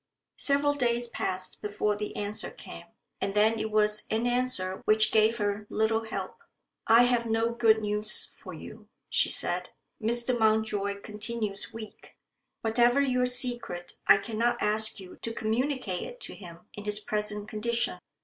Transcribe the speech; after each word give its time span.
Several 0.39 0.73
days 0.73 1.09
passed 1.09 1.61
before 1.61 1.95
the 1.95 2.15
answer 2.15 2.49
came. 2.49 2.87
And 3.19 3.35
then 3.35 3.59
it 3.59 3.69
was 3.69 4.07
an 4.09 4.25
answer 4.25 4.81
which 4.85 5.11
gave 5.11 5.37
her 5.37 5.67
little 5.69 6.05
help. 6.05 6.37
"I 6.87 7.03
have 7.03 7.27
no 7.27 7.53
good 7.53 7.81
news 7.81 8.31
for 8.41 8.51
you," 8.51 8.89
she 9.11 9.29
said. 9.29 9.69
"Mr. 10.01 10.35
Mountjoy 10.39 11.01
continues 11.01 11.71
weak. 11.71 12.15
Whatever 12.61 12.99
your 12.99 13.27
secret, 13.27 13.99
I 14.07 14.17
cannot 14.17 14.57
ask 14.59 14.99
you 14.99 15.17
to 15.17 15.33
communicate 15.33 16.01
it 16.01 16.19
to 16.21 16.33
him 16.33 16.61
in 16.73 16.85
his 16.85 16.99
present 16.99 17.47
condition. 17.47 17.99